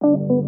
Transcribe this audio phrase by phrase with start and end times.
[0.00, 0.40] Hello，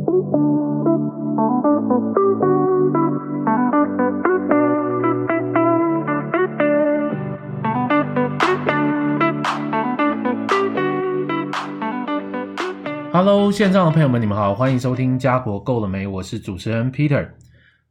[13.53, 16.07] 线上的朋友们，你们好，欢迎收听家国够了没？
[16.07, 17.33] 我是主持人 Peter。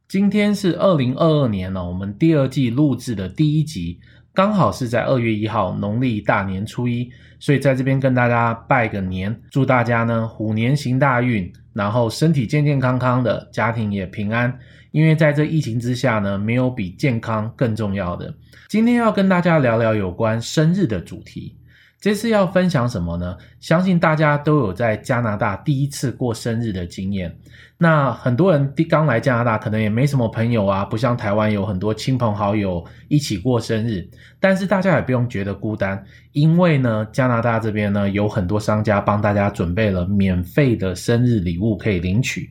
[0.08, 4.00] 今天是二零二二年呢，我们第二季录制的第一集，
[4.34, 14.58] 刚好是在二月一号，农历大年初一，所以在这边跟大家拜个年，祝大家呢虎年行大运，然后身体健健康康的，家庭也平安。
[14.90, 18.34] 因为在这疫情之下呢，没有比健康更重要的。
[18.68, 21.56] 今天要跟大家聊聊有关生日的主题。
[22.00, 23.36] 这次要分享什么呢？
[23.60, 27.34] 相信大家都有在加拿大第一次过生日的经验。
[27.82, 34.08] 那很多人刚来加拿大，可能也没什么朋友啊，不像台湾有很多亲朋好友一起过生日。
[34.38, 36.00] 但是大家也不用觉得孤单，
[36.30, 42.48] 因为呢，加拿大这边呢有很多商家帮大家准备了免费的生日礼物可以领取。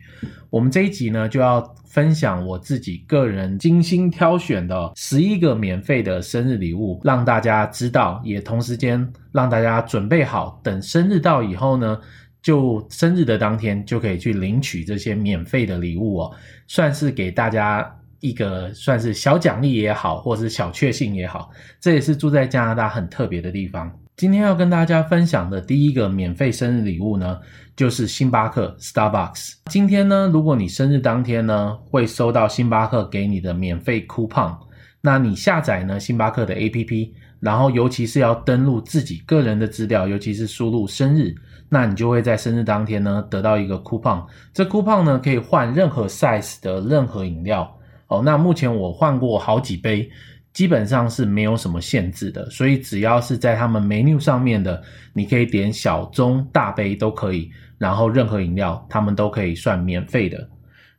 [0.49, 11.97] 我们这一集呢，就要分享我自己个人精心挑选的十一个免费的生日礼物，让大家知道，也同时间让大家准备好，等生日到以后呢，
[12.41, 16.31] 就生日的当天就可以去领取这些免费的礼物哦，
[16.67, 23.91] 算是给大家一个算是小奖励也好，或是小确幸也好，这也是住在加拿大很特别的地方。
[24.17, 27.39] 今天要跟大家分享的第一个免费生日礼物呢，
[27.75, 29.53] 就是星巴克 （Starbucks）。
[29.65, 34.55] 今天呢，如果你生日当天呢，会收到星巴克给你的免费 coupon。
[35.01, 41.35] 那你下载呢星巴克的 APP，然后尤其是要登录自己个人的资料，尤其是输入生日，
[41.69, 44.25] 那你就会在生日当天呢得到一个 coupon。
[44.53, 47.77] 这 coupon 呢可以换任何 size 的任何饮料。
[48.07, 50.09] 哦，那目前我换过好几杯。
[50.53, 60.49] 基本上是没有什么限制的，所以只要是在他们 menu 上面的，你可以点小、中、大杯都可以，然后任何饮料他们都可以算免费的。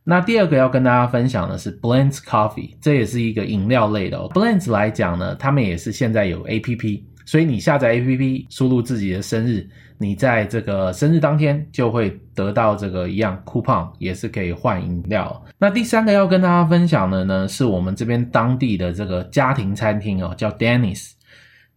[0.05, 4.29] 那第二个要跟大家分享的是 Blends Coffee，这也是一个饮料类的哦。
[4.35, 7.03] Blends 来讲呢，他们也是现在有 APP。
[7.25, 9.65] 所以你下载 APP，输入自己的生日，
[9.97, 15.43] 你在这个生日当天就会得到这个一样 coupon，也是可以换饮料。
[15.57, 21.13] 那第三个要跟大家分享的呢，是我们这边当地的这个家庭餐厅哦，叫 Dennis。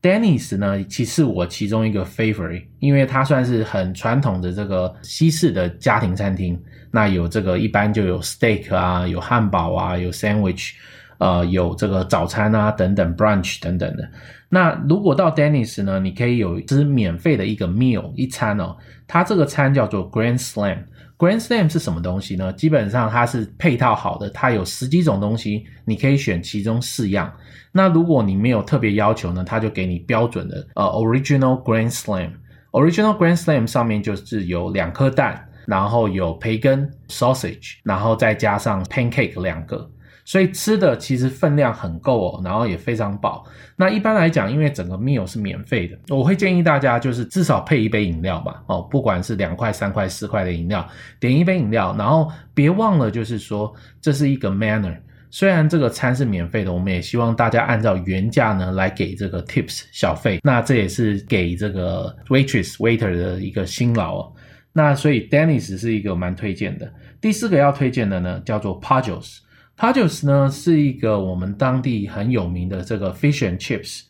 [0.06, 6.62] Dennis 呢，其实我其中一个 favorite，因为它算是很传统的这个西式的家庭餐厅。
[6.92, 10.74] 那有这个一般就有 steak 啊，有汉堡啊，有 sandwich。
[11.18, 14.10] 呃，有这个早餐啊，等等，brunch 等等的。
[14.50, 18.76] 那如果到 Dennis 呢，你可以有一支免费的一个 meal 一餐哦。
[19.08, 20.84] 它这个餐叫做 Grand Slam。
[21.18, 22.52] Grand Slam 是什么东西呢？
[22.54, 27.32] 基本上它是配套好的，它有十几种东西，你可以选其中四样。
[27.72, 32.32] 那如果你没有特别要求呢，它就给你标准的呃 Original Grand Slam。
[32.72, 39.90] Original Grand Slam 上面就是有两颗蛋，然后有培根 sausage，然后再加上 pancake 两个。
[40.26, 43.46] 所以吃的其实分量很够哦，然后也非常饱。
[43.76, 48.64] 那一般来讲，因为整个 meal 是免费的，我会建议大家就是至少配一杯饮料吧。
[48.66, 50.86] 哦，不管是两块、三块、四块的饮料，
[51.20, 53.72] 点一杯饮料，然后别忘了就是说
[54.02, 54.98] 这是一个 manner。
[55.30, 60.40] 虽然这个餐是免费的，我们也希望大家按照原价呢来给这个 tips 小费。
[60.42, 64.34] 那这也是给这个 waitress waiter 的一个辛劳哦。
[64.74, 66.92] 那所以 Dennis 是一个蛮推荐的。
[67.22, 69.45] 第四个要推荐的呢，叫做 Pajos。
[69.78, 74.04] Pajos 呢是一个我们当地很有名的这个 fish and chips。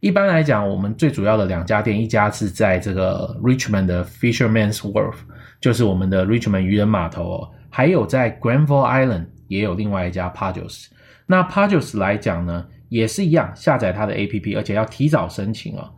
[0.00, 5.14] 一般来讲，我们最主要的两家店，一家是在这个 Richmond 的 Fisherman's Wharf，
[5.60, 7.50] 就是我们的 Richmond 渔人码头哦。
[7.70, 10.86] 还有在 Granville Island 也有另外一家 Pajos。
[11.26, 15.88] 那 Pajos 来讲呢，也是一样，下载它的 APP，而且要提早申请哦。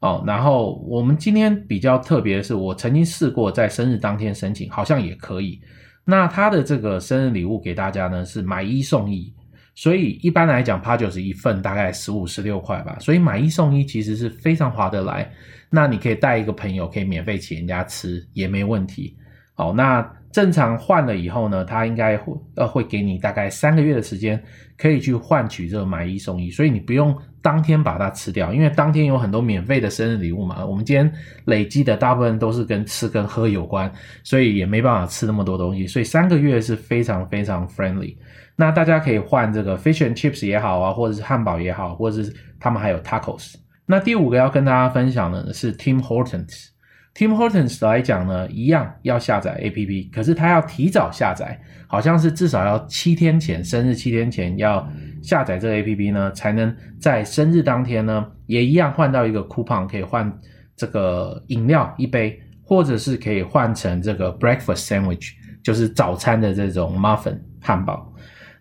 [0.00, 5.58] 哦，然后我们今天比较特别的是，我曾经试过在生日当天申请，好像也可以。
[6.04, 9.32] 那他的这个生日礼物给大家呢是买一送一，
[9.74, 15.30] 所以一般来讲，Pajos 一份大概十五十六块吧，所以买一送一其实是非常划得来。
[15.70, 19.16] 那你可以带一个朋友，可以免费请人家吃也没问题。
[19.54, 24.40] 好，那正常换了以后呢，他应该会呃会给你大概三个月的时间，
[24.76, 30.64] 可以去换取这个买一送一，所以你不用当天把它吃掉，因为当天有很多免费的生日礼物嘛。
[30.64, 31.12] 我们今天
[31.44, 33.92] 累积的大部分都是跟吃跟喝有关，
[34.22, 38.16] 所以也没办法吃那么多东西，所以三个月是非常非常 friendly。
[38.56, 43.56] 那大家可以换这个 fish and chips 也好啊，或者是汉堡也好，或者是他们还有 tacos。
[43.84, 46.73] 那第五个要跟大家分享的是 Tim Hortons。
[47.14, 54.84] Tim Hortons 来讲呢，一样要下载 APP，可是他要提早下载，好像是至少要七天前，生日七天前要
[55.22, 60.30] 下载这个 APP 呢，才能在生日当天呢，也一样换到一个 coupon，可以换
[60.74, 68.12] 这个饮料一杯，或者是可以换成这个 breakfast sandwich，就是早餐的这种 muffin 汉堡。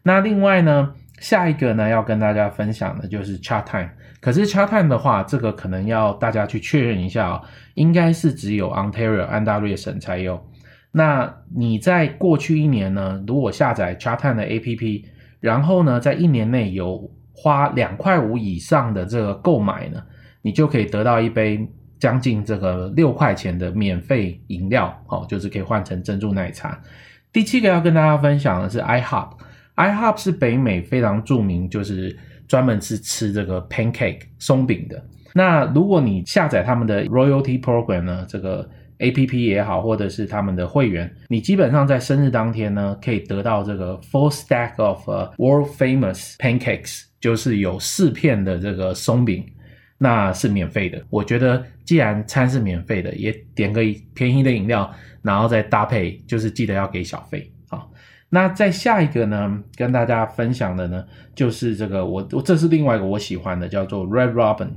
[0.04, 3.90] 那另外呢，下一个呢要跟大家分享的就是 chat time。
[4.24, 7.42] 可是 Chatime 的话，这个可能要大家去确认一下哦，
[7.74, 10.42] 应该是只有 Ontario 安大略省才有。
[10.94, 15.04] 那你在过去一年呢，如果下载 Chatime 的 APP，
[15.42, 20.02] 然后呢，在一年内有花两块五以上的这个购买呢，
[20.42, 21.68] 你就可以得到一杯
[22.00, 26.82] 将近这个六块钱的免费饮料，哦，就是可以换成珍珠奶茶。
[27.34, 32.18] 第七个要跟大家分享的是 IHOP，IHOP 是北美非常著名，就是。
[32.54, 35.04] 专门是吃这个 pancake 松饼的。
[35.34, 38.70] 那如果你下载他们的 Royalty Program 呢，这个
[39.00, 45.04] APP 也好，或者是他们的会员，你基本上在生日当天呢，可以得到这个 full Stack of
[45.40, 49.44] World Famous Pancakes，就是有四片的这个松饼，
[49.98, 51.02] 那是免费的。
[51.10, 53.82] 我觉得既然餐是免费的，也点个
[54.14, 57.84] 便宜的饮料，然后再搭配，就是记得要给小费啊。
[58.34, 64.70] 那再下一个呢，跟大家分享的呢，就是这个我我这是另外一个我喜欢的，叫做 Red Robin。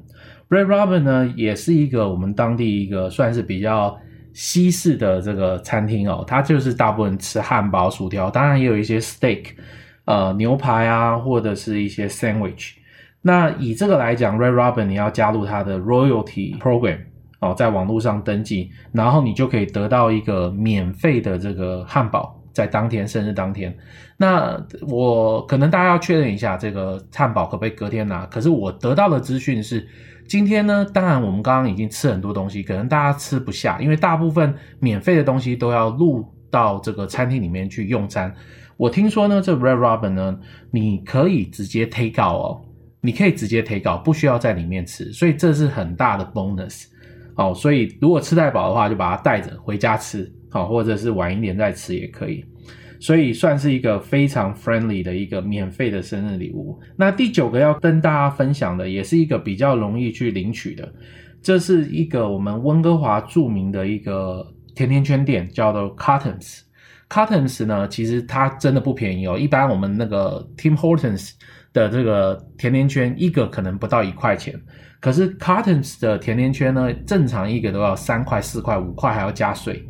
[0.50, 3.98] Red Robin 呢，也是一个我们当地一个算是比较
[4.34, 9.46] 西式的这个餐厅哦，它就是大部分吃汉堡、薯条，当然也有一些 steak，
[10.04, 12.72] 呃，牛排啊，或者是一些 sandwich。
[13.22, 16.98] 那以这个来讲，Red Robin 你要加入它的 Royalty Program
[17.40, 22.35] 哦，在网络上登记，然后你就可以得到一个免费的这个汉堡。
[22.56, 23.76] 在当天生日当天，
[24.16, 24.58] 那
[24.88, 28.24] 我可能大家要确认一下这个汉堡可不可以隔天拿？
[28.24, 29.86] 可是我得到的资讯是，
[30.26, 38.34] 今天呢，当然我们刚刚已经吃很多东西，可能大家吃不下，因为大部分免费的东西都要入到这个餐厅里面去用餐。
[38.78, 40.38] 我听说呢，这 Red Robin 呢，
[40.70, 42.62] 你可以直接 take out 哦，
[43.02, 46.86] 你可以直接 take out，不需要在里面吃，所以这是很大的 bonus
[47.34, 47.52] 哦。
[47.54, 50.32] 所以如果吃太饱的话，就把它带着回家吃。
[50.48, 52.44] 好，或者是晚一点再吃也可以，
[52.98, 56.78] 所以算是一个非常 friendly 的一个免费的生日礼物。
[56.96, 60.90] 那第九个要跟大家分享的，也是一个比较容易去领取的，
[61.42, 66.60] 这是一个我们温哥华著名的一个甜甜圈店，叫做 Cartons。
[67.08, 69.38] Cartons 呢，其实它真的不便宜哦。
[69.38, 71.32] 一般我们那个 Tim Hortons
[71.72, 74.60] 的这个甜甜圈，一个可能不到一块钱，
[74.98, 79.86] 可是 Cartons 的甜甜圈呢，正常一个都要三块、四块、五块，还要加税。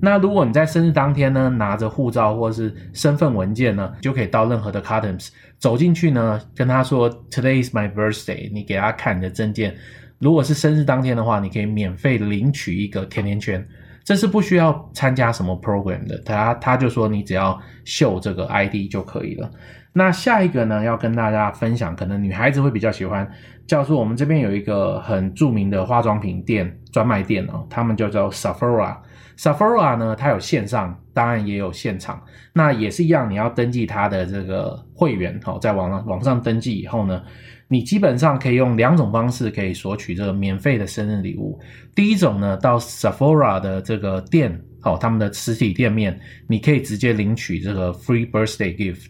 [0.00, 5.28] 那如果你在生日当天呢，拿着护照或是身份文件呢，就可以到任何的 Customs
[5.58, 9.74] 走进去呢，跟他说 Today is my birthday，你给他看你的证件。
[10.18, 13.66] 如果是生日当天的话，你可以免费领取一个甜甜圈，
[14.06, 16.16] 这是不需要参加什么 program 的。
[16.24, 19.50] 他他就说你只要秀这个 ID 就可以了。
[19.92, 23.28] 那下一个呢，要跟大家分享，可能女孩子会比较喜欢，
[23.66, 28.96] 叫做我们这边有一个很著名的化妆品店专卖店哦，他们就叫 Sephora。
[29.36, 32.22] Sephora 呢，它有线上，当然也有现场。
[32.52, 37.22] 那也是一样，你要登记它的这个会员，好，在网上网上登记以后呢，
[37.68, 41.58] 你基本上可以用两种方式可以索取这个免费的生日礼物。
[41.94, 49.06] 第一种呢，到 Sephora 的这个店，好，他们的实体店面，你可以直接领取这个 free birthday gift。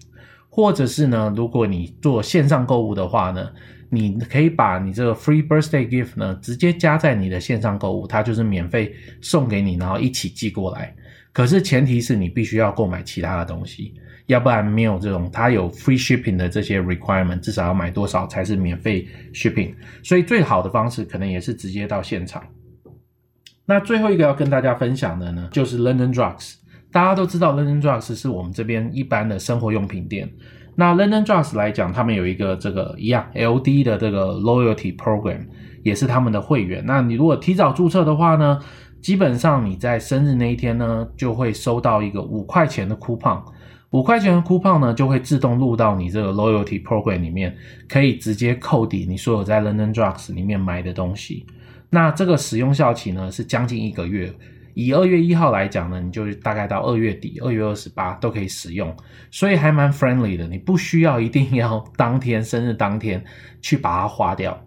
[0.48, 3.50] 或者是呢，如果你做线上购物的话呢，
[3.90, 10.96] 你可以把你这个 free birthday gift 呢，直接加在你的线上购物，它就是免费送给你，然后一起寄过来。
[11.36, 13.92] 可是前提是你必须要购买其他的东西，
[14.24, 19.74] 要不然没有这种它有 free shipping 的这些 requirement，至少要买多少才是免费 shipping。
[20.02, 22.42] 所以最好的方式可能也是直接到现场。
[23.66, 26.54] 那最后一个要跟大家分享的呢，就是 London Drugs。
[26.90, 30.26] 大家都知道 London Drugs 是我们这边一般的生活用品店。
[30.74, 35.48] 那 London Drugs 来讲，他们有一个这个一样 LD 的这个 Loyalty Program，
[35.82, 36.82] 也是他们的会员。
[36.86, 38.58] 那你如果提早注册的话呢，
[39.06, 43.40] 基本上你在生日那一天呢，就会收到一个五块钱的 coupon。
[43.90, 47.56] 五块钱的 coupon 呢，就会自动入到你这个 Loyalty Program 里面，
[47.88, 51.46] 可以直接扣抵你所有在 London Drugs 里面买的东西。
[51.88, 54.34] 那这个使用效期呢，是将近一个月。
[54.74, 58.92] 以二月一号来讲呢，你就大概到二月底，二月二十八都可以使用，
[59.30, 60.48] 所以还蛮 friendly 的。
[60.48, 63.24] 你不需要一定要当天生日当天
[63.62, 64.60] 去把它花掉。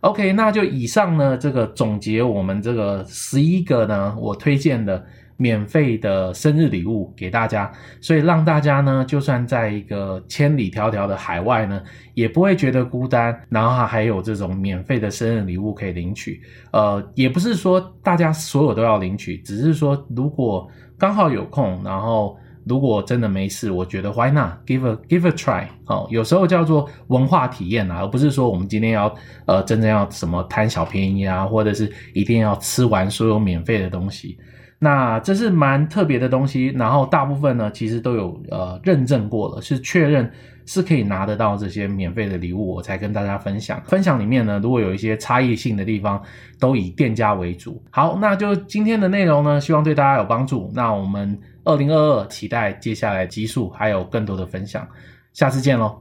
[0.00, 5.04] OK，那就以上呢，这个总结我们这个十一个呢，我推荐的。
[5.38, 11.78] 免费的生日礼物给大家，所以让大家呢，就算在一个千里迢迢的海外呢，
[12.14, 13.38] 也不会觉得孤单。
[13.50, 16.40] 然后还有这种免费的生日礼物可以领取。
[16.72, 25.66] 呃，也不是说大家所有都要领取，只是说如果刚好有空，然后如果真的没事，我觉得 Why not give a give a try？
[25.86, 29.14] 哦，有时候叫做文化体验啊，而不是说我们今天要
[29.46, 34.36] 呃真正要什么贪小便宜啊，或者是一定要吃完所有免费的东西。
[34.78, 40.30] 那这是蛮特别的东西，然后大部分呢其实都有呃认证过了，是确认
[40.66, 43.80] 是可以拿得到这些免费的礼物，我才跟大家分享。
[43.86, 46.20] 分享里面呢，如果有一些差异性的地方，
[46.60, 47.82] 都以店家为主。
[47.90, 50.70] 好，那就今天的内容呢，希望对大家有帮助。
[50.74, 54.88] 那我们二零二二期待接下来基数还有更多的分享，
[55.32, 56.00] 下次见喽。